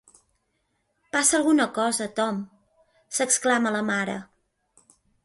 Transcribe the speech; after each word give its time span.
Passa 1.15 1.35
alguna 1.39 1.67
cosa, 1.75 2.07
Tom 2.19 2.39
—s'exclama 3.19 3.75
la 3.77 3.83
mare—. 3.91 4.17